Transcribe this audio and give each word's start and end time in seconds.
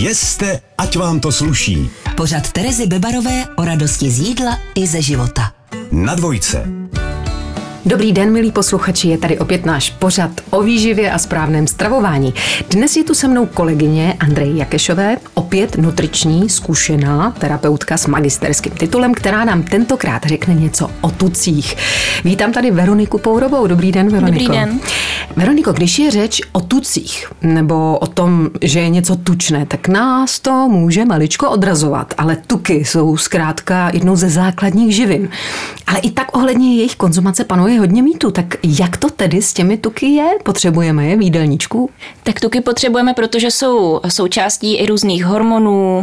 Jeste, 0.00 0.60
ať 0.78 0.96
vám 0.96 1.20
to 1.20 1.32
sluší. 1.32 1.90
Pořad 2.16 2.52
Terezy 2.52 2.86
Bebarové 2.86 3.44
o 3.56 3.64
radosti 3.64 4.10
z 4.10 4.18
jídla 4.18 4.58
i 4.74 4.86
ze 4.86 5.02
života. 5.02 5.52
Na 5.92 6.14
dvojce. 6.14 6.64
Dobrý 7.86 8.12
den, 8.12 8.32
milí 8.32 8.52
posluchači, 8.52 9.08
je 9.08 9.18
tady 9.18 9.38
opět 9.38 9.66
náš 9.66 9.90
pořad 9.90 10.30
o 10.50 10.62
výživě 10.62 11.12
a 11.12 11.18
správném 11.18 11.66
stravování. 11.66 12.34
Dnes 12.70 12.96
je 12.96 13.04
tu 13.04 13.14
se 13.14 13.28
mnou 13.28 13.46
kolegyně 13.46 14.16
Andrej 14.20 14.56
Jakešové, 14.56 15.16
opět 15.50 15.76
nutriční, 15.76 16.48
zkušená 16.48 17.34
terapeutka 17.38 17.96
s 17.96 18.06
magisterským 18.06 18.72
titulem, 18.72 19.14
která 19.14 19.44
nám 19.44 19.62
tentokrát 19.62 20.22
řekne 20.24 20.54
něco 20.54 20.90
o 21.00 21.10
tucích. 21.10 21.76
Vítám 22.24 22.52
tady 22.52 22.70
Veroniku 22.70 23.18
Pourovou. 23.18 23.66
Dobrý 23.66 23.92
den, 23.92 24.08
Veroniko. 24.10 24.44
Dobrý 24.44 24.58
den. 24.58 24.80
Veroniko, 25.36 25.72
když 25.72 25.98
je 25.98 26.10
řeč 26.10 26.40
o 26.52 26.60
tucích 26.60 27.32
nebo 27.42 27.98
o 27.98 28.06
tom, 28.06 28.50
že 28.62 28.80
je 28.80 28.88
něco 28.88 29.16
tučné, 29.16 29.66
tak 29.66 29.88
nás 29.88 30.40
to 30.40 30.68
může 30.68 31.04
maličko 31.04 31.50
odrazovat, 31.50 32.14
ale 32.18 32.36
tuky 32.46 32.84
jsou 32.84 33.16
zkrátka 33.16 33.90
jednou 33.94 34.16
ze 34.16 34.30
základních 34.30 34.94
živin. 34.94 35.28
Ale 35.86 35.98
i 35.98 36.10
tak 36.10 36.36
ohledně 36.36 36.76
jejich 36.76 36.96
konzumace 36.96 37.44
panuje 37.44 37.78
hodně 37.78 38.02
mýtu. 38.02 38.30
Tak 38.30 38.56
jak 38.62 38.96
to 38.96 39.10
tedy 39.10 39.42
s 39.42 39.52
těmi 39.52 39.76
tuky 39.76 40.06
je? 40.06 40.28
Potřebujeme 40.42 41.06
je 41.06 41.16
v 41.16 41.22
jídelníčku? 41.22 41.90
Tak 42.22 42.40
tuky 42.40 42.60
potřebujeme, 42.60 43.14
protože 43.14 43.50
jsou 43.50 44.00
součástí 44.08 44.76
i 44.76 44.86
různých 44.86 45.24
hormonů, 45.24 45.39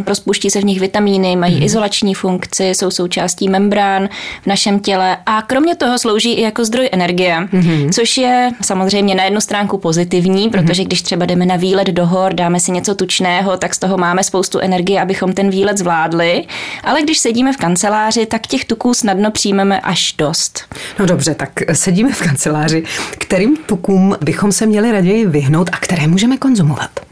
rozpuští 0.08 0.50
se 0.50 0.62
v 0.62 0.66
nich 0.66 0.80
vitamíny, 0.80 1.36
mají 1.36 1.56
mm. 1.56 1.64
izolační 1.64 2.14
funkci, 2.14 2.64
jsou 2.64 2.92
součástí 2.92 3.50
membrán 3.50 4.10
v 4.44 4.48
našem 4.48 4.80
těle 4.80 5.18
a 5.26 5.42
kromě 5.42 5.76
toho 5.76 6.00
slouží 6.00 6.34
i 6.34 6.42
jako 6.42 6.66
zdroj 6.66 6.90
energie, 6.92 7.48
mm. 7.52 7.90
což 7.92 8.18
je 8.18 8.52
samozřejmě 8.62 9.16
na 9.16 9.24
jednu 9.24 9.42
stránku 9.42 9.78
pozitivní, 9.78 10.50
protože 10.50 10.84
když 10.84 11.02
třeba 11.02 11.26
jdeme 11.26 11.46
na 11.46 11.56
výlet 11.56 11.88
do 11.88 12.06
hor, 12.06 12.34
dáme 12.34 12.60
si 12.60 12.72
něco 12.72 12.96
tučného, 12.96 13.58
tak 13.58 13.76
z 13.76 13.80
toho 13.80 13.98
máme 13.98 14.24
spoustu 14.24 14.60
energie, 14.60 15.02
abychom 15.02 15.34
ten 15.34 15.50
výlet 15.50 15.78
zvládli, 15.78 16.44
ale 16.84 17.02
když 17.02 17.18
sedíme 17.20 17.54
v 17.54 17.58
kanceláři, 17.58 18.26
tak 18.26 18.48
těch 18.48 18.66
tuků 18.66 18.94
snadno 18.94 19.32
přijmeme 19.32 19.82
až 19.82 20.14
dost. 20.18 20.76
No 21.00 21.06
dobře, 21.06 21.36
tak 21.36 21.50
sedíme 21.74 22.12
v 22.12 22.22
kanceláři. 22.22 22.84
Kterým 23.12 23.58
tukům 23.66 24.16
bychom 24.22 24.52
se 24.52 24.66
měli 24.66 24.92
raději 24.92 25.26
vyhnout 25.26 25.70
a 25.74 25.78
které 25.78 26.08
můžeme 26.08 26.38
konzumovat? 26.38 27.07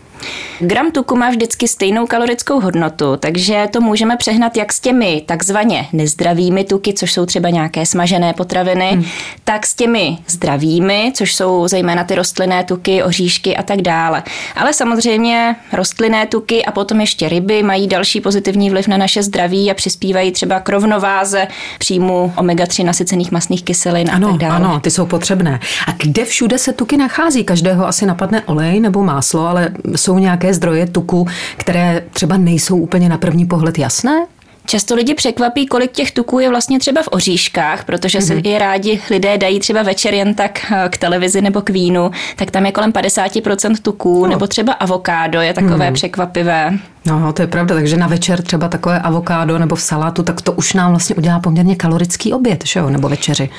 Gram 0.60 0.92
tuku 0.92 1.16
má 1.16 1.30
vždycky 1.30 1.68
stejnou 1.68 2.08
kalorickou 2.08 2.60
hodnotu, 2.60 3.18
takže 3.20 3.68
to 3.72 3.82
můžeme 3.82 4.18
přehnat 4.18 4.58
jak 4.58 4.74
s 4.74 4.80
těmi 4.80 5.24
takzvaně 5.26 5.88
nezdravými 5.94 6.64
tuky, 6.64 6.94
což 6.94 7.14
jsou 7.14 7.26
třeba 7.26 7.50
nějaké 7.50 7.86
smažené 7.86 8.34
potraviny, 8.34 8.90
hmm. 8.92 9.06
tak 9.44 9.66
s 9.66 9.76
těmi 9.76 10.18
zdravými, 10.28 11.12
což 11.16 11.36
jsou 11.36 11.68
zejména 11.68 12.04
ty 12.04 12.16
rostlinné 12.16 12.64
tuky, 12.64 13.04
oříšky 13.04 13.58
a 13.58 13.64
tak 13.64 13.82
dále. 13.82 14.24
Ale 14.56 14.74
samozřejmě 14.74 15.56
rostlinné 15.74 16.26
tuky 16.26 16.66
a 16.66 16.72
potom 16.72 17.02
ještě 17.02 17.30
ryby 17.30 17.64
mají 17.64 17.88
další 17.88 18.22
pozitivní 18.22 18.70
vliv 18.70 18.88
na 18.88 18.98
naše 18.98 19.24
zdraví 19.24 19.72
a 19.72 19.74
přispívají 19.74 20.32
třeba 20.32 20.60
k 20.60 20.70
rovnováze 20.70 21.48
příjmu 21.80 22.34
omega-3 22.38 22.86
nasycených 22.86 23.32
masných 23.32 23.64
kyselin 23.64 24.12
ano, 24.12 24.28
a 24.28 24.32
tak 24.32 24.40
dále. 24.40 24.56
Ano, 24.56 24.80
ty 24.80 24.92
jsou 24.92 25.06
potřebné. 25.06 25.60
A 25.88 25.92
kde 25.92 26.26
všude 26.26 26.58
se 26.58 26.74
tuky 26.74 26.98
nachází? 26.98 27.44
Každého 27.44 27.88
asi 27.88 28.06
napadne 28.06 28.42
olej 28.42 28.80
nebo 28.80 29.04
máslo, 29.04 29.48
ale 29.48 29.70
jsou 29.96 30.20
nějaké 30.20 30.45
nějaké 30.46 30.54
zdroje 30.54 30.88
tuku, 30.88 31.28
které 31.58 32.04
třeba 32.14 32.38
nejsou 32.38 32.78
úplně 32.78 33.10
na 33.10 33.18
první 33.18 33.46
pohled 33.46 33.80
jasné? 33.80 34.26
Často 34.68 34.96
lidi 34.96 35.14
překvapí, 35.14 35.66
kolik 35.66 35.92
těch 35.92 36.12
tuků 36.12 36.40
je 36.40 36.50
vlastně 36.50 36.80
třeba 36.80 37.02
v 37.02 37.08
oříškách, 37.12 37.86
protože 37.86 38.20
mm-hmm. 38.20 38.42
si 38.42 38.50
je 38.50 38.60
rádi 38.60 39.02
lidé 39.10 39.38
dají 39.38 39.60
třeba 39.60 39.84
večer 39.84 40.14
jen 40.14 40.34
tak 40.34 40.72
eh, 40.72 40.90
k 40.90 40.98
televizi 40.98 41.42
nebo 41.42 41.62
k 41.62 41.70
vínu, 41.70 42.12
tak 42.36 42.52
tam 42.52 42.66
je 42.66 42.72
kolem 42.72 42.92
50% 42.92 43.76
tuků, 43.82 44.22
no. 44.22 44.28
nebo 44.28 44.48
třeba 44.48 44.74
avokádo 44.74 45.42
je 45.42 45.54
takové 45.54 45.88
mm. 45.88 45.94
překvapivé. 45.94 46.80
No, 47.06 47.34
to 47.34 47.42
je 47.42 47.48
pravda, 47.48 47.76
takže 47.76 47.98
na 47.98 48.08
večer 48.08 48.42
třeba 48.42 48.68
takové 48.68 49.00
avokádo 49.00 49.58
nebo 49.58 49.76
v 49.76 49.82
salátu, 49.82 50.24
tak 50.24 50.42
to 50.42 50.52
už 50.52 50.74
nám 50.74 50.92
vlastně 50.92 51.16
udělá 51.16 51.40
poměrně 51.40 51.76
kalorický 51.76 52.34
oběd, 52.34 52.64
že 52.66 52.80
jo, 52.80 52.90
nebo 52.90 53.10
večeři. 53.10 53.50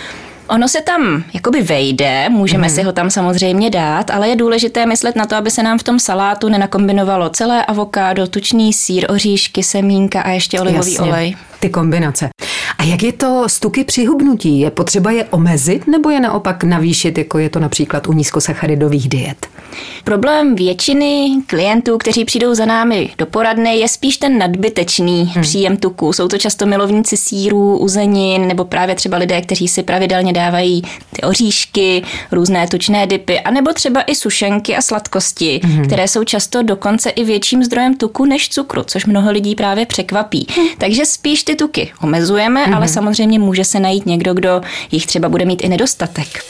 Ono 0.48 0.68
se 0.68 0.80
tam 0.80 1.24
jakoby 1.34 1.62
vejde, 1.62 2.28
můžeme 2.28 2.68
mm. 2.68 2.74
si 2.74 2.82
ho 2.82 2.92
tam 2.92 3.10
samozřejmě 3.10 3.70
dát, 3.70 4.10
ale 4.10 4.28
je 4.28 4.36
důležité 4.36 4.86
myslet 4.86 5.16
na 5.16 5.26
to, 5.26 5.36
aby 5.36 5.50
se 5.50 5.62
nám 5.62 5.78
v 5.78 5.82
tom 5.82 5.98
salátu 5.98 6.48
nenakombinovalo 6.48 7.30
celé 7.30 7.64
avokádo, 7.64 8.26
tučný 8.26 8.72
sír, 8.72 9.06
oříšky, 9.10 9.62
semínka 9.62 10.20
a 10.20 10.30
ještě 10.30 10.60
olivový 10.60 10.92
Jasně. 10.92 11.08
olej. 11.08 11.36
Ty 11.60 11.68
kombinace. 11.68 12.28
A 12.78 12.82
jak 12.82 13.02
je 13.02 13.12
to 13.12 13.44
s 13.46 13.60
tuky 13.60 13.84
při 13.84 14.04
hubnutí? 14.04 14.60
Je 14.60 14.70
potřeba 14.70 15.10
je 15.10 15.24
omezit 15.24 15.86
nebo 15.86 16.10
je 16.10 16.20
naopak 16.20 16.64
navýšit, 16.64 17.18
jako 17.18 17.38
je 17.38 17.50
to 17.50 17.58
například 17.60 18.06
u 18.06 18.12
nízkosacharidových 18.12 19.08
diet? 19.08 19.46
Problém 20.04 20.54
většiny 20.54 21.28
klientů, 21.46 21.98
kteří 21.98 22.24
přijdou 22.24 22.54
za 22.54 22.64
námi 22.64 23.10
do 23.18 23.26
poradny, 23.26 23.76
je 23.76 23.88
spíš 23.88 24.16
ten 24.16 24.38
nadbytečný 24.38 25.24
hmm. 25.24 25.42
příjem 25.42 25.76
tuku. 25.76 26.12
Jsou 26.12 26.28
to 26.28 26.38
často 26.38 26.66
milovníci 26.66 27.16
sírů, 27.16 27.78
uzenin 27.78 28.48
nebo 28.48 28.64
právě 28.64 28.94
třeba 28.94 29.16
lidé, 29.16 29.40
kteří 29.40 29.68
si 29.68 29.82
pravidelně 29.82 30.32
dávají 30.36 30.82
ty 31.12 31.22
oříšky, 31.22 32.02
různé 32.32 32.68
tučné 32.68 33.06
dipy, 33.06 33.40
anebo 33.40 33.72
třeba 33.72 34.02
i 34.02 34.14
sušenky 34.14 34.76
a 34.76 34.82
sladkosti, 34.82 35.60
hmm. 35.64 35.84
které 35.86 36.08
jsou 36.08 36.24
často 36.24 36.62
dokonce 36.62 37.10
i 37.10 37.24
větším 37.24 37.64
zdrojem 37.64 37.96
tuku 37.96 38.24
než 38.24 38.48
cukru, 38.48 38.82
což 38.82 39.06
mnoho 39.06 39.30
lidí 39.30 39.54
právě 39.54 39.86
překvapí. 39.86 40.46
Hmm. 40.56 40.66
Takže 40.78 41.06
spíš 41.06 41.42
ty 41.42 41.54
tuky 41.54 41.92
omezujeme, 42.02 42.64
hmm. 42.64 42.74
ale 42.74 42.88
samozřejmě 42.88 43.38
může 43.38 43.64
se 43.64 43.80
najít 43.80 44.06
někdo, 44.06 44.34
kdo 44.34 44.60
jich 44.90 45.06
třeba 45.06 45.28
bude 45.28 45.44
mít 45.44 45.64
i 45.64 45.68
nedostatek. 45.68 46.44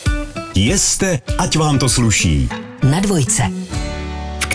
Jeste, 0.54 1.18
ať 1.38 1.56
vám 1.56 1.78
to 1.78 1.88
sluší. 1.88 2.48
Na 2.82 3.00
dvojce. 3.00 3.42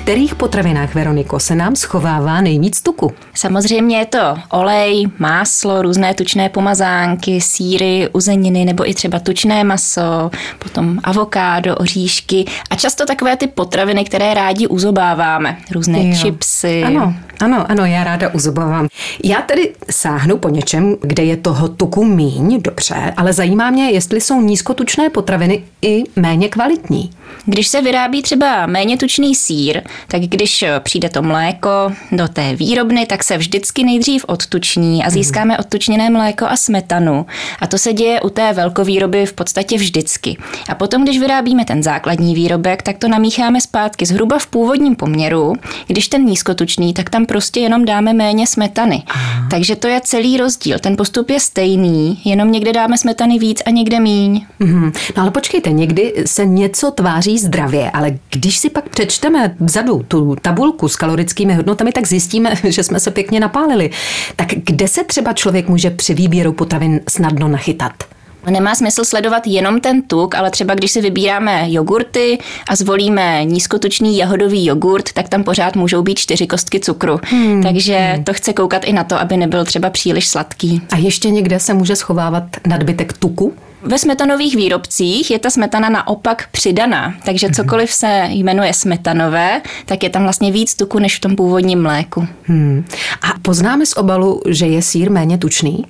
V 0.01 0.03
kterých 0.03 0.35
potravinách, 0.35 0.95
Veroniko, 0.95 1.39
se 1.39 1.55
nám 1.55 1.75
schovává 1.75 2.41
nejvíc 2.41 2.81
tuku? 2.81 3.13
Samozřejmě 3.33 3.97
je 3.97 4.05
to 4.05 4.37
olej, 4.49 5.07
máslo, 5.19 5.81
různé 5.81 6.13
tučné 6.13 6.49
pomazánky, 6.49 7.41
síry, 7.41 8.09
uzeniny 8.13 8.65
nebo 8.65 8.89
i 8.89 8.93
třeba 8.93 9.19
tučné 9.19 9.63
maso, 9.63 10.31
potom 10.59 10.99
avokádo, 11.03 11.75
oříšky 11.75 12.45
a 12.69 12.75
často 12.75 13.05
takové 13.05 13.37
ty 13.37 13.47
potraviny, 13.47 14.03
které 14.03 14.33
rádi 14.33 14.67
uzobáváme. 14.67 15.57
Různé 15.71 16.07
Jo. 16.07 16.15
chipsy. 16.15 16.83
Ano, 16.83 17.13
ano, 17.39 17.65
ano, 17.69 17.85
já 17.85 18.03
ráda 18.03 18.29
uzobávám. 18.33 18.87
Já 19.23 19.41
tedy 19.41 19.73
sáhnu 19.89 20.37
po 20.37 20.49
něčem, 20.49 20.95
kde 21.01 21.23
je 21.23 21.37
toho 21.37 21.67
tuku 21.67 22.05
míň, 22.05 22.61
dobře, 22.61 23.13
ale 23.17 23.33
zajímá 23.33 23.69
mě, 23.69 23.91
jestli 23.91 24.21
jsou 24.21 24.41
nízkotučné 24.41 25.09
potraviny 25.09 25.63
i 25.81 26.03
méně 26.15 26.49
kvalitní. 26.49 27.11
Když 27.45 27.67
se 27.67 27.81
vyrábí 27.81 28.21
třeba 28.21 28.65
méně 28.65 28.97
tučný 28.97 29.35
sír, 29.35 29.81
tak 30.07 30.21
když 30.21 30.65
přijde 30.79 31.09
to 31.09 31.21
mléko 31.21 31.91
do 32.11 32.27
té 32.27 32.55
výrobny, 32.55 33.05
tak 33.05 33.23
se 33.23 33.37
vždycky 33.37 33.83
nejdřív 33.83 34.25
odtuční 34.27 35.03
a 35.03 35.09
získáme 35.09 35.57
odtučněné 35.57 36.09
mléko 36.09 36.45
a 36.45 36.55
smetanu. 36.55 37.25
A 37.59 37.67
to 37.67 37.77
se 37.77 37.93
děje 37.93 38.21
u 38.21 38.29
té 38.29 38.53
velkovýroby 38.53 39.25
v 39.25 39.33
podstatě 39.33 39.77
vždycky. 39.77 40.37
A 40.69 40.75
potom, 40.75 41.03
když 41.03 41.19
vyrábíme 41.19 41.65
ten 41.65 41.83
základní 41.83 42.35
výrobek, 42.35 42.81
tak 42.81 42.97
to 42.97 43.07
namícháme 43.07 43.61
zpátky 43.61 44.05
zhruba 44.05 44.39
v 44.39 44.47
původním 44.47 44.95
poměru. 44.95 45.53
Když 45.87 46.07
ten 46.07 46.25
nízkotučný, 46.25 46.93
tak 46.93 47.09
tam 47.09 47.25
prostě 47.25 47.59
jenom 47.59 47.85
dáme 47.85 48.13
méně 48.13 48.47
smetany. 48.47 49.03
Takže 49.49 49.75
to 49.75 49.87
je 49.87 50.01
celý 50.03 50.37
rozdíl. 50.37 50.79
Ten 50.79 50.97
postup 50.97 51.29
je 51.29 51.39
stejný, 51.39 52.21
jenom 52.25 52.51
někde 52.51 52.73
dáme 52.73 52.97
smetany 52.97 53.39
víc 53.39 53.61
a 53.65 53.69
někde 53.69 53.99
míň. 53.99 54.45
Mhm. 54.59 54.91
No 55.17 55.21
ale 55.23 55.31
počkejte, 55.31 55.71
někdy 55.71 56.13
se 56.25 56.45
něco 56.45 56.91
tváří 56.91 57.37
zdravě, 57.37 57.91
ale 57.91 58.17
když 58.31 58.57
si 58.57 58.69
pak 58.69 58.89
přečteme 58.89 59.55
vzadu 59.81 60.03
tu 60.07 60.35
tabulku 60.41 60.87
s 60.87 60.95
kalorickými 60.95 61.53
hodnotami, 61.53 61.91
tak 61.91 62.07
zjistíme, 62.07 62.53
že 62.63 62.83
jsme 62.83 62.99
se 62.99 63.11
pěkně 63.11 63.39
napálili. 63.39 63.89
Tak 64.35 64.47
kde 64.47 64.87
se 64.87 65.03
třeba 65.03 65.33
člověk 65.33 65.67
může 65.67 65.89
při 65.89 66.13
výběru 66.13 66.53
potravin 66.53 66.99
snadno 67.09 67.47
nachytat? 67.47 68.10
Nemá 68.49 68.75
smysl 68.75 69.05
sledovat 69.05 69.47
jenom 69.47 69.81
ten 69.81 70.01
tuk, 70.01 70.35
ale 70.35 70.51
třeba 70.51 70.75
když 70.75 70.91
si 70.91 71.01
vybíráme 71.01 71.65
jogurty 71.67 72.39
a 72.69 72.75
zvolíme 72.75 73.45
nízkotučný 73.45 74.17
jahodový 74.17 74.65
jogurt, 74.65 75.13
tak 75.13 75.29
tam 75.29 75.43
pořád 75.43 75.75
můžou 75.75 76.01
být 76.01 76.19
čtyři 76.19 76.47
kostky 76.47 76.79
cukru. 76.79 77.19
Hmm. 77.23 77.63
Takže 77.63 77.97
hmm. 77.97 78.23
to 78.23 78.33
chce 78.33 78.53
koukat 78.53 78.83
i 78.83 78.93
na 78.93 79.03
to, 79.03 79.19
aby 79.19 79.37
nebyl 79.37 79.65
třeba 79.65 79.89
příliš 79.89 80.27
sladký. 80.27 80.81
A 80.91 80.97
ještě 80.97 81.29
někde 81.29 81.59
se 81.59 81.73
může 81.73 81.95
schovávat 81.95 82.43
nadbytek 82.67 83.13
tuku? 83.13 83.53
Ve 83.83 83.99
smetanových 83.99 84.55
výrobcích 84.55 85.31
je 85.31 85.39
ta 85.39 85.49
smetana 85.49 85.89
naopak 85.89 86.47
přidaná, 86.51 87.13
takže 87.25 87.49
cokoliv 87.49 87.91
se 87.91 88.27
jmenuje 88.29 88.73
smetanové, 88.73 89.61
tak 89.85 90.03
je 90.03 90.09
tam 90.09 90.23
vlastně 90.23 90.51
víc 90.51 90.75
tuku 90.75 90.99
než 90.99 91.17
v 91.17 91.19
tom 91.19 91.35
původním 91.35 91.81
mléku. 91.81 92.27
Hmm. 92.43 92.85
A 93.21 93.27
poznáme 93.41 93.85
z 93.85 93.97
obalu, 93.97 94.41
že 94.47 94.65
je 94.65 94.81
sír 94.81 95.11
méně 95.11 95.37
tučný? 95.37 95.85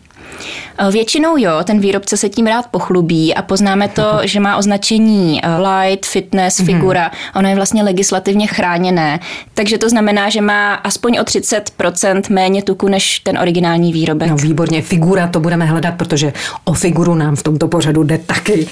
Většinou 0.92 1.38
jo, 1.38 1.51
ten 1.63 1.80
výrobce 1.80 2.18
se 2.18 2.30
tím 2.30 2.45
rád 2.45 2.68
pochlubí 2.68 3.36
a 3.36 3.42
poznáme 3.42 3.88
to, 3.88 4.04
že 4.24 4.39
má 4.39 4.57
označení 4.57 5.42
eh, 5.44 5.48
light, 5.57 6.06
fitness, 6.06 6.57
figura. 6.57 7.12
Ono 7.36 7.50
je 7.50 7.56
vlastně 7.56 7.83
legislativně 7.83 8.48
chráněné, 8.48 9.19
takže 9.54 9.78
to 9.78 9.89
znamená, 9.89 10.30
že 10.30 10.42
má 10.42 10.74
aspoň 10.74 11.18
o 11.18 11.24
30% 11.24 12.22
méně 12.30 12.63
tuku 12.63 12.88
než 12.88 13.19
ten 13.19 13.38
originální 13.38 13.94
výrobek. 13.94 14.30
No 14.30 14.36
výborně, 14.36 14.81
figura 14.81 15.28
to 15.28 15.39
budeme 15.39 15.66
hledat, 15.66 15.94
protože 15.98 16.34
o 16.66 16.74
figuru 16.74 17.16
nám 17.16 17.36
v 17.36 17.44
tomto 17.44 17.68
pořadu 17.68 18.04
jde 18.04 18.18
taky. 18.18 18.68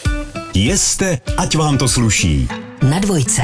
Jeste, 0.53 1.19
ať 1.38 1.55
vám 1.55 1.77
to 1.77 1.88
sluší. 1.88 2.47
Na 2.89 3.00
dvojce. 3.00 3.41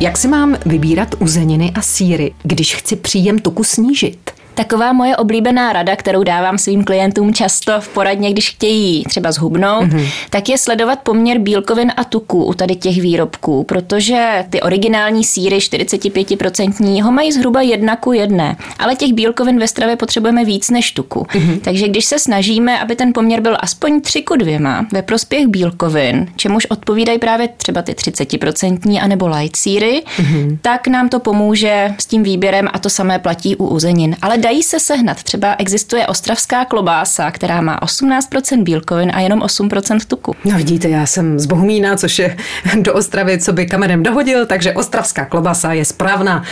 Jak 0.00 0.16
si 0.16 0.28
mám 0.28 0.56
vybírat 0.66 1.14
uzeniny 1.18 1.72
a 1.74 1.82
síry, 1.82 2.32
když 2.42 2.74
chci 2.74 2.96
příjem 2.96 3.38
tuku 3.38 3.64
snížit? 3.64 4.30
Taková 4.56 4.92
moje 4.92 5.16
oblíbená 5.16 5.72
rada, 5.72 5.96
kterou 5.96 6.22
dávám 6.22 6.58
svým 6.58 6.84
klientům 6.84 7.34
často 7.34 7.72
v 7.80 7.88
poradně, 7.88 8.32
když 8.32 8.50
chtějí 8.50 9.04
třeba 9.04 9.32
zhubnout, 9.32 9.84
mm-hmm. 9.84 10.08
tak 10.30 10.48
je 10.48 10.58
sledovat 10.58 10.98
poměr 11.02 11.38
bílkovin 11.38 11.92
a 11.96 12.04
tuků 12.04 12.44
u 12.44 12.54
tady 12.54 12.74
těch 12.74 13.00
výrobků, 13.00 13.64
protože 13.64 14.44
ty 14.50 14.60
originální 14.60 15.24
síry 15.24 15.58
45% 15.58 17.02
ho 17.02 17.12
mají 17.12 17.32
zhruba 17.32 17.60
jedna 17.60 17.96
ku 17.96 18.12
jedné, 18.12 18.56
ale 18.78 18.96
těch 18.96 19.12
bílkovin 19.12 19.58
ve 19.58 19.68
stravě 19.68 19.96
potřebujeme 19.96 20.44
víc 20.44 20.70
než 20.70 20.92
tuku. 20.92 21.26
Mm-hmm. 21.30 21.60
Takže 21.60 21.88
když 21.88 22.04
se 22.04 22.18
snažíme, 22.18 22.80
aby 22.80 22.96
ten 22.96 23.12
poměr 23.12 23.40
byl 23.40 23.56
aspoň 23.60 24.00
3 24.00 24.22
ku 24.22 24.36
2 24.36 24.86
ve 24.92 25.02
prospěch 25.02 25.46
bílkovin, 25.46 26.28
čemuž 26.36 26.66
odpovídají 26.66 27.18
právě 27.18 27.48
třeba 27.48 27.82
ty 27.82 27.92
30% 27.92 29.00
anebo 29.02 29.28
light 29.28 29.56
síry, 29.56 30.02
mm-hmm. 30.16 30.58
tak 30.62 30.86
nám 30.86 31.08
to 31.08 31.20
pomůže 31.20 31.94
s 31.98 32.06
tím 32.06 32.22
výběrem 32.22 32.68
a 32.72 32.78
to 32.78 32.90
samé 32.90 33.18
platí 33.18 33.56
u 33.56 33.66
uzenin. 33.66 34.16
Ale 34.22 34.38
dají 34.46 34.62
se 34.62 34.80
sehnat. 34.80 35.22
Třeba 35.22 35.54
existuje 35.58 36.06
ostravská 36.06 36.64
klobása, 36.64 37.30
která 37.30 37.60
má 37.60 37.80
18% 37.80 38.62
bílkovin 38.62 39.10
a 39.14 39.20
jenom 39.20 39.40
8% 39.40 39.98
tuku. 40.06 40.34
No 40.44 40.56
vidíte, 40.56 40.88
já 40.88 41.06
jsem 41.06 41.38
z 41.38 41.46
Bohumína, 41.46 41.96
což 41.96 42.18
je 42.18 42.36
do 42.80 42.94
Ostravy, 42.94 43.38
co 43.38 43.52
by 43.52 43.66
kamenem 43.66 44.02
dohodil, 44.02 44.46
takže 44.46 44.72
ostravská 44.72 45.24
klobasa 45.24 45.72
je 45.72 45.84
správná. 45.84 46.44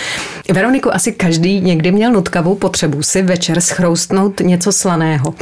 Veroniku, 0.52 0.94
asi 0.94 1.12
každý 1.12 1.60
někdy 1.60 1.92
měl 1.92 2.12
nutkavou 2.12 2.54
potřebu 2.54 3.02
si 3.02 3.22
večer 3.22 3.60
schroustnout 3.60 4.40
něco 4.40 4.72
slaného. 4.72 5.34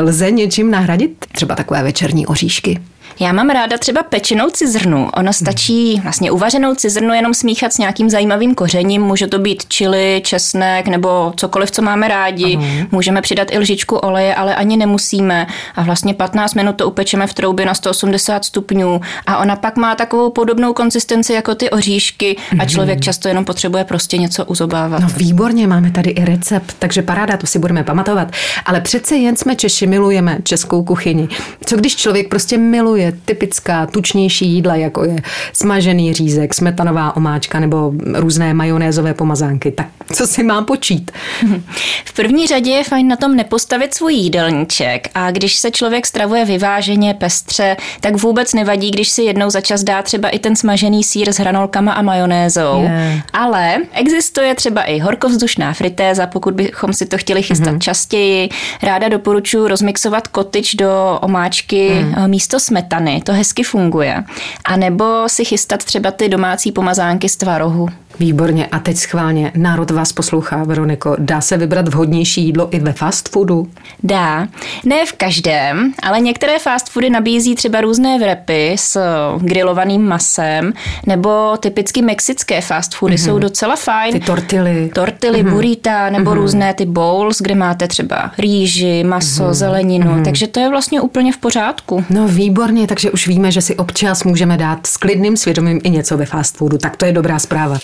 Lze 0.00 0.30
něčím 0.30 0.70
nahradit 0.70 1.26
třeba 1.32 1.54
takové 1.54 1.82
večerní 1.82 2.26
oříšky? 2.26 2.80
Já 3.22 3.32
mám 3.32 3.50
ráda 3.50 3.78
třeba 3.78 4.02
pečenou 4.02 4.50
cizrnu. 4.50 5.10
Ono 5.16 5.32
stačí 5.32 6.00
vlastně 6.02 6.30
uvařenou 6.30 6.74
cizrnu 6.74 7.14
jenom 7.14 7.34
smíchat 7.34 7.72
s 7.72 7.78
nějakým 7.78 8.10
zajímavým 8.10 8.54
kořením. 8.54 9.02
Může 9.02 9.26
to 9.26 9.38
být 9.38 9.64
čili, 9.68 10.22
česnek 10.24 10.88
nebo 10.88 11.32
cokoliv, 11.36 11.70
co 11.70 11.82
máme 11.82 12.08
rádi. 12.08 12.56
Aha. 12.56 12.86
Můžeme 12.90 13.22
přidat 13.22 13.48
i 13.50 13.58
lžičku 13.58 13.96
oleje, 13.96 14.34
ale 14.34 14.54
ani 14.54 14.76
nemusíme. 14.76 15.46
A 15.74 15.82
vlastně 15.82 16.14
15 16.14 16.54
minut 16.54 16.76
to 16.76 16.88
upečeme 16.88 17.26
v 17.26 17.34
troubě 17.34 17.66
na 17.66 17.74
180 17.74 18.44
stupňů. 18.44 19.00
A 19.26 19.38
ona 19.38 19.56
pak 19.56 19.76
má 19.76 19.94
takovou 19.94 20.30
podobnou 20.30 20.72
konsistenci 20.72 21.32
jako 21.32 21.54
ty 21.54 21.70
oříšky 21.70 22.36
a 22.58 22.64
člověk 22.64 23.00
často 23.00 23.28
jenom 23.28 23.44
potřebuje 23.44 23.84
prostě 23.84 24.18
něco 24.18 24.44
uzobávat. 24.44 25.02
No 25.02 25.08
výborně, 25.16 25.66
máme 25.66 25.90
tady 25.90 26.10
i 26.10 26.24
recept, 26.24 26.76
takže 26.78 27.02
paráda, 27.02 27.36
to 27.36 27.46
si 27.46 27.58
budeme 27.58 27.84
pamatovat. 27.84 28.32
Ale 28.64 28.80
přece 28.80 29.16
jen 29.16 29.36
jsme 29.36 29.56
Češi, 29.56 29.86
milujeme 29.86 30.38
českou 30.42 30.84
kuchyni. 30.84 31.28
Co 31.66 31.76
když 31.76 31.96
člověk 31.96 32.28
prostě 32.28 32.58
miluje 32.58 33.09
typická 33.24 33.86
tučnější 33.86 34.48
jídla, 34.48 34.74
jako 34.74 35.04
je 35.04 35.16
smažený 35.52 36.12
řízek, 36.12 36.54
smetanová 36.54 37.16
omáčka 37.16 37.60
nebo 37.60 37.92
různé 38.14 38.54
majonézové 38.54 39.14
pomazánky. 39.14 39.70
Tak 39.70 39.86
co 40.12 40.26
si 40.26 40.42
mám 40.42 40.64
počít? 40.64 41.10
V 42.04 42.12
první 42.12 42.46
řadě 42.46 42.70
je 42.70 42.84
fajn 42.84 43.08
na 43.08 43.16
tom 43.16 43.36
nepostavit 43.36 43.94
svůj 43.94 44.14
jídelníček 44.14 45.08
a 45.14 45.30
když 45.30 45.56
se 45.56 45.70
člověk 45.70 46.06
stravuje 46.06 46.44
vyváženě, 46.44 47.14
pestře, 47.14 47.76
tak 48.00 48.16
vůbec 48.16 48.54
nevadí, 48.54 48.90
když 48.90 49.08
si 49.08 49.22
jednou 49.22 49.50
za 49.50 49.60
čas 49.60 49.82
dá 49.82 50.02
třeba 50.02 50.28
i 50.28 50.38
ten 50.38 50.56
smažený 50.56 51.04
sír 51.04 51.28
s 51.32 51.38
hranolkama 51.38 51.92
a 51.92 52.02
majonézou. 52.02 52.82
Yeah. 52.82 53.22
Ale 53.32 53.76
existuje 53.92 54.54
třeba 54.54 54.82
i 54.82 54.98
horkovzdušná 54.98 55.72
fritéza, 55.72 56.26
pokud 56.26 56.54
bychom 56.54 56.92
si 56.92 57.06
to 57.06 57.18
chtěli 57.18 57.42
chystat 57.42 57.74
mm-hmm. 57.74 57.78
častěji. 57.78 58.48
Ráda 58.82 59.08
doporučuji 59.08 59.68
rozmixovat 59.68 60.28
kotyč 60.28 60.74
do 60.74 61.18
omáčky 61.22 61.90
mm. 61.90 62.30
místo 62.30 62.60
smetany 62.60 62.99
strany, 63.00 63.22
to 63.22 63.32
hezky 63.32 63.62
funguje. 63.62 64.24
A 64.64 64.76
nebo 64.76 65.28
si 65.28 65.44
chystat 65.44 65.84
třeba 65.84 66.10
ty 66.10 66.28
domácí 66.28 66.72
pomazánky 66.72 67.28
z 67.28 67.36
tvarohu. 67.36 67.88
Výborně. 68.20 68.66
A 68.66 68.78
teď 68.78 68.96
schválně, 68.96 69.52
národ 69.56 69.90
vás 69.90 70.12
poslouchá, 70.12 70.64
Veroniko. 70.64 71.16
Dá 71.18 71.40
se 71.40 71.56
vybrat 71.56 71.88
vhodnější 71.88 72.44
jídlo 72.44 72.68
i 72.70 72.78
ve 72.78 72.92
fast 72.92 73.28
foodu? 73.28 73.70
Dá. 74.02 74.48
Ne 74.84 75.06
v 75.06 75.12
každém, 75.12 75.92
ale 76.02 76.20
některé 76.20 76.58
fast 76.58 76.90
foody 76.90 77.10
nabízí 77.10 77.54
třeba 77.54 77.80
různé 77.80 78.18
vrepy 78.18 78.74
s 78.78 79.00
grilovaným 79.40 80.08
masem, 80.08 80.72
nebo 81.06 81.56
typicky 81.56 82.02
mexické 82.02 82.60
fast 82.60 82.94
foody 82.94 83.14
mm-hmm. 83.14 83.24
jsou 83.24 83.38
docela 83.38 83.76
fajn. 83.76 84.12
Ty 84.12 84.20
tortily. 84.20 84.90
Tortily, 84.94 85.44
mm-hmm. 85.44 85.50
burrita, 85.50 86.10
nebo 86.10 86.30
mm-hmm. 86.30 86.34
různé 86.34 86.74
ty 86.74 86.86
bowls, 86.86 87.38
kde 87.40 87.54
máte 87.54 87.88
třeba 87.88 88.30
rýži, 88.38 89.04
maso, 89.04 89.44
mm-hmm. 89.44 89.52
zeleninu. 89.52 90.06
Mm-hmm. 90.06 90.24
Takže 90.24 90.46
to 90.46 90.60
je 90.60 90.68
vlastně 90.68 91.00
úplně 91.00 91.32
v 91.32 91.38
pořádku. 91.38 92.04
No 92.10 92.28
výborně, 92.28 92.86
takže 92.86 93.10
už 93.10 93.28
víme, 93.28 93.52
že 93.52 93.62
si 93.62 93.76
občas 93.76 94.24
můžeme 94.24 94.56
dát 94.56 94.86
s 94.86 94.96
klidným 94.96 95.36
svědomím 95.36 95.80
i 95.84 95.90
něco 95.90 96.16
ve 96.16 96.26
fast 96.26 96.56
foodu. 96.56 96.78
Tak 96.78 96.96
to 96.96 97.04
je 97.04 97.12
dobrá 97.12 97.38
zpráva. 97.38 97.78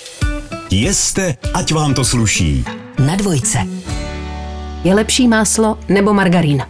Jeste, 0.71 1.37
ať 1.55 1.73
vám 1.73 1.95
to 1.95 2.05
sluší. 2.05 2.65
Na 2.99 3.17
dvojce. 3.17 3.59
Je 4.85 4.95
lepší 4.95 5.29
máslo 5.29 5.79
nebo 5.89 6.13
margarín? 6.13 6.63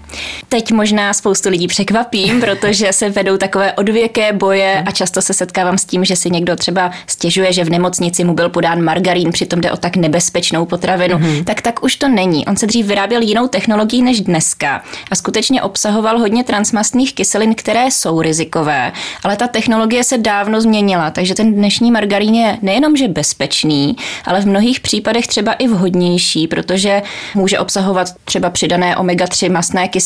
Teď 0.48 0.72
možná 0.72 1.12
spoustu 1.12 1.48
lidí 1.48 1.66
překvapím, 1.66 2.40
protože 2.46 2.92
se 2.92 3.10
vedou 3.10 3.36
takové 3.36 3.72
odvěké 3.72 4.32
boje 4.32 4.82
a 4.86 4.90
často 4.90 5.22
se 5.22 5.34
setkávám 5.34 5.78
s 5.78 5.84
tím, 5.84 6.04
že 6.04 6.16
si 6.16 6.30
někdo 6.30 6.56
třeba 6.56 6.90
stěžuje, 7.06 7.52
že 7.52 7.64
v 7.64 7.70
nemocnici 7.70 8.24
mu 8.24 8.34
byl 8.34 8.48
podán 8.48 8.82
margarín, 8.82 9.32
přitom 9.32 9.60
jde 9.60 9.72
o 9.72 9.76
tak 9.76 9.96
nebezpečnou 9.96 10.66
potravinu. 10.66 11.18
Mm-hmm. 11.18 11.44
Tak 11.44 11.62
tak 11.62 11.82
už 11.82 11.96
to 11.96 12.08
není. 12.08 12.46
On 12.46 12.56
se 12.56 12.66
dřív 12.66 12.86
vyráběl 12.86 13.22
jinou 13.22 13.48
technologií 13.48 14.02
než 14.02 14.20
dneska 14.20 14.82
a 15.10 15.14
skutečně 15.14 15.62
obsahoval 15.62 16.18
hodně 16.18 16.44
transmastných 16.44 17.14
kyselin, 17.14 17.54
které 17.54 17.86
jsou 17.90 18.22
rizikové, 18.22 18.92
ale 19.22 19.36
ta 19.36 19.46
technologie 19.46 20.04
se 20.04 20.18
dávno 20.18 20.60
změnila, 20.60 21.10
takže 21.10 21.34
ten 21.34 21.54
dnešní 21.54 21.90
margarín 21.90 22.34
je 22.34 22.58
nejenom 22.62 22.96
že 22.96 23.08
bezpečný, 23.08 23.96
ale 24.24 24.40
v 24.40 24.46
mnohých 24.46 24.80
případech 24.80 25.26
třeba 25.26 25.52
i 25.52 25.68
vhodnější, 25.68 26.48
protože 26.48 27.02
může 27.34 27.58
obsahovat 27.58 28.08
třeba 28.24 28.50
přidané 28.50 28.96
omega-3 28.96 29.52
masné 29.52 29.88
kyseliny, 29.88 30.05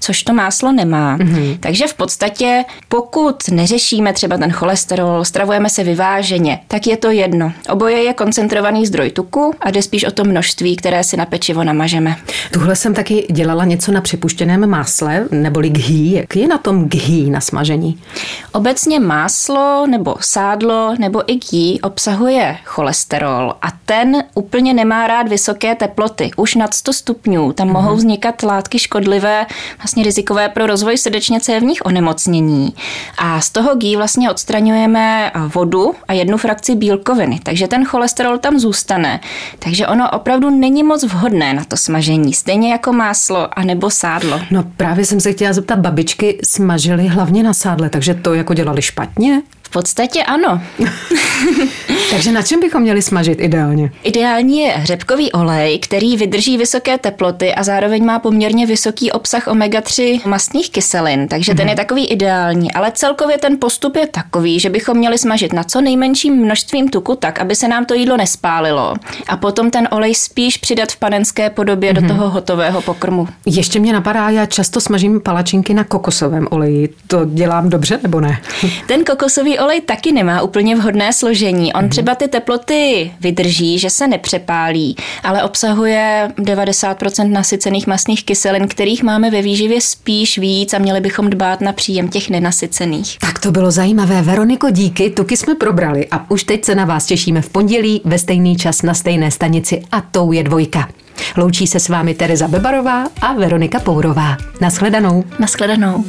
což 0.00 0.22
to 0.22 0.32
máslo 0.32 0.72
nemá. 0.72 1.18
Mm-hmm. 1.18 1.56
Takže 1.60 1.86
v 1.86 1.94
podstatě, 1.94 2.64
pokud 2.88 3.48
neřešíme 3.50 4.12
třeba 4.12 4.38
ten 4.38 4.52
cholesterol, 4.52 5.24
stravujeme 5.24 5.70
se 5.70 5.84
vyváženě, 5.84 6.60
tak 6.68 6.86
je 6.86 6.96
to 6.96 7.10
jedno. 7.10 7.52
Oboje 7.68 8.02
je 8.02 8.14
koncentrovaný 8.14 8.86
zdroj 8.86 9.10
tuku 9.10 9.54
a 9.60 9.70
jde 9.70 9.82
spíš 9.82 10.04
o 10.04 10.10
to 10.10 10.24
množství, 10.24 10.76
které 10.76 11.04
si 11.04 11.16
na 11.16 11.26
pečivo 11.26 11.64
namažeme. 11.64 12.16
Tuhle 12.50 12.76
jsem 12.76 12.94
taky 12.94 13.26
dělala 13.30 13.64
něco 13.64 13.92
na 13.92 14.00
připuštěném 14.00 14.66
másle, 14.70 15.24
neboli 15.30 15.70
ghee. 15.70 16.14
Jak 16.14 16.36
je 16.36 16.48
na 16.48 16.58
tom 16.58 16.88
ghee 16.88 17.30
na 17.30 17.40
smažení? 17.40 17.98
Obecně 18.52 19.00
máslo 19.00 19.86
nebo 19.86 20.16
sádlo 20.20 20.94
nebo 20.98 21.32
i 21.32 21.34
ghee 21.34 21.78
obsahuje 21.82 22.56
cholesterol 22.64 23.54
a 23.62 23.66
ten 23.86 24.24
úplně 24.34 24.74
nemá 24.74 25.06
rád 25.06 25.28
vysoké 25.28 25.74
teploty. 25.74 26.30
Už 26.36 26.54
nad 26.54 26.74
100 26.74 26.92
stupňů 26.92 27.52
tam 27.52 27.68
mm-hmm. 27.68 27.72
mohou 27.72 27.96
vznikat 27.96 28.42
látky 28.42 28.78
škodlivé, 28.78 29.23
vlastně 29.78 30.04
rizikové 30.04 30.48
pro 30.48 30.66
rozvoj 30.66 30.98
srdečně 30.98 31.40
cévních 31.40 31.86
onemocnění. 31.86 32.74
A 33.18 33.40
z 33.40 33.50
toho 33.50 33.74
gí 33.74 33.96
vlastně 33.96 34.30
odstraňujeme 34.30 35.32
vodu 35.54 35.94
a 36.08 36.12
jednu 36.12 36.36
frakci 36.36 36.74
bílkoviny, 36.74 37.40
takže 37.42 37.68
ten 37.68 37.84
cholesterol 37.84 38.38
tam 38.38 38.58
zůstane. 38.58 39.20
Takže 39.58 39.86
ono 39.86 40.10
opravdu 40.10 40.50
není 40.50 40.82
moc 40.82 41.04
vhodné 41.04 41.54
na 41.54 41.64
to 41.64 41.76
smažení, 41.76 42.32
stejně 42.32 42.72
jako 42.72 42.92
máslo 42.92 43.58
a 43.58 43.64
nebo 43.64 43.90
sádlo. 43.90 44.40
No 44.50 44.64
právě 44.76 45.04
jsem 45.04 45.20
se 45.20 45.32
chtěla 45.32 45.52
zeptat, 45.52 45.78
babičky 45.78 46.38
smažily 46.44 47.06
hlavně 47.06 47.42
na 47.42 47.54
sádle, 47.54 47.90
takže 47.90 48.14
to 48.14 48.34
jako 48.34 48.54
dělali 48.54 48.82
špatně? 48.82 49.42
Podstatě 49.74 50.22
ano. 50.22 50.62
Takže 52.10 52.32
na 52.32 52.42
čem 52.42 52.60
bychom 52.60 52.82
měli 52.82 53.02
smažit 53.02 53.40
ideálně? 53.40 53.90
Ideální 54.02 54.60
je 54.60 54.72
hřebkový 54.72 55.32
olej, 55.32 55.78
který 55.78 56.16
vydrží 56.16 56.58
vysoké 56.58 56.98
teploty 56.98 57.54
a 57.54 57.62
zároveň 57.62 58.04
má 58.04 58.18
poměrně 58.18 58.66
vysoký 58.66 59.12
obsah 59.12 59.46
omega-3 59.46 60.28
mastných 60.28 60.70
kyselin, 60.70 61.28
takže 61.28 61.52
mm-hmm. 61.52 61.56
ten 61.56 61.68
je 61.68 61.74
mhm. 61.74 61.76
takový 61.76 62.06
ideální. 62.06 62.72
Ale 62.72 62.92
celkově 62.94 63.38
ten 63.38 63.56
postup 63.60 63.96
je 63.96 64.06
takový, 64.06 64.60
že 64.60 64.70
bychom 64.70 64.98
měli 64.98 65.18
smažit 65.18 65.52
na 65.52 65.64
co 65.64 65.80
nejmenším 65.80 66.34
množstvím 66.34 66.88
tuku 66.88 67.14
tak, 67.16 67.38
aby 67.40 67.54
se 67.54 67.68
nám 67.68 67.84
to 67.84 67.94
jídlo 67.94 68.16
nespálilo. 68.16 68.94
A 69.28 69.36
potom 69.36 69.70
ten 69.70 69.88
olej 69.90 70.14
spíš 70.14 70.56
přidat 70.56 70.92
v 70.92 70.96
panenské 70.96 71.50
podobě 71.50 71.92
mm-hmm. 71.92 71.94
do 71.94 72.00
mhm. 72.00 72.08
toho 72.08 72.30
hotového 72.30 72.82
pokrmu. 72.82 73.28
Ještě 73.46 73.80
mě 73.80 73.92
napadá, 73.92 74.30
já 74.30 74.46
často 74.46 74.80
smažím 74.80 75.20
palačinky 75.20 75.74
na 75.74 75.84
kokosovém 75.84 76.46
oleji. 76.50 76.88
To 77.06 77.24
dělám 77.24 77.68
dobře 77.68 77.98
nebo 78.02 78.20
ne? 78.20 78.38
Ten 78.86 79.04
kokosový 79.04 79.58
olej 79.64 79.80
taky 79.80 80.12
nemá 80.12 80.42
úplně 80.42 80.76
vhodné 80.76 81.12
složení. 81.12 81.72
On 81.72 81.84
mm-hmm. 81.84 81.88
třeba 81.88 82.14
ty 82.14 82.28
teploty 82.28 83.12
vydrží, 83.20 83.78
že 83.78 83.90
se 83.90 84.06
nepřepálí, 84.06 84.96
ale 85.22 85.42
obsahuje 85.42 86.32
90% 86.38 87.30
nasycených 87.30 87.86
masných 87.86 88.24
kyselin, 88.24 88.68
kterých 88.68 89.02
máme 89.02 89.30
ve 89.30 89.42
výživě 89.42 89.80
spíš 89.80 90.38
víc 90.38 90.74
a 90.74 90.78
měli 90.78 91.00
bychom 91.00 91.30
dbát 91.30 91.60
na 91.60 91.72
příjem 91.72 92.08
těch 92.08 92.30
nenasycených. 92.30 93.18
Tak 93.18 93.38
to 93.38 93.50
bylo 93.50 93.70
zajímavé. 93.70 94.22
Veroniko, 94.22 94.70
díky, 94.70 95.10
tuky 95.10 95.36
jsme 95.36 95.54
probrali 95.54 96.06
a 96.10 96.30
už 96.30 96.44
teď 96.44 96.64
se 96.64 96.74
na 96.74 96.84
vás 96.84 97.06
těšíme 97.06 97.42
v 97.42 97.48
pondělí 97.50 98.00
ve 98.04 98.18
stejný 98.18 98.56
čas 98.56 98.82
na 98.82 98.94
stejné 98.94 99.30
stanici 99.30 99.82
a 99.92 100.00
tou 100.00 100.32
je 100.32 100.42
dvojka. 100.42 100.88
Loučí 101.36 101.66
se 101.66 101.80
s 101.80 101.88
vámi 101.88 102.14
Tereza 102.14 102.48
Bebarová 102.48 103.06
a 103.20 103.32
Veronika 103.32 103.80
Pourová. 103.80 104.36
Naschledanou. 104.60 105.24
Naschledanou. 105.38 106.04